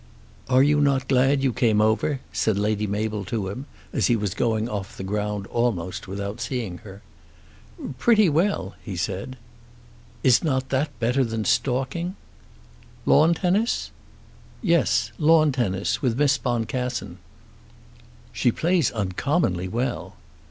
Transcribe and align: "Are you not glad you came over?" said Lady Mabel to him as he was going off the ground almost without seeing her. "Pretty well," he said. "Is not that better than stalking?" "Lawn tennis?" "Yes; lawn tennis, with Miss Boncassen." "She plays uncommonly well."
"Are 0.49 0.63
you 0.63 0.81
not 0.81 1.07
glad 1.07 1.43
you 1.43 1.53
came 1.53 1.79
over?" 1.79 2.21
said 2.33 2.57
Lady 2.57 2.87
Mabel 2.87 3.23
to 3.25 3.49
him 3.49 3.67
as 3.93 4.07
he 4.07 4.15
was 4.15 4.33
going 4.33 4.67
off 4.67 4.97
the 4.97 5.03
ground 5.03 5.45
almost 5.45 6.07
without 6.07 6.41
seeing 6.41 6.79
her. 6.79 7.03
"Pretty 7.99 8.27
well," 8.27 8.73
he 8.83 8.95
said. 8.97 9.37
"Is 10.23 10.43
not 10.43 10.69
that 10.69 10.89
better 10.99 11.23
than 11.23 11.45
stalking?" 11.45 12.15
"Lawn 13.05 13.35
tennis?" 13.35 13.91
"Yes; 14.63 15.11
lawn 15.19 15.51
tennis, 15.51 16.01
with 16.01 16.17
Miss 16.17 16.35
Boncassen." 16.39 17.19
"She 18.33 18.51
plays 18.51 18.89
uncommonly 18.89 19.67
well." 19.67 20.15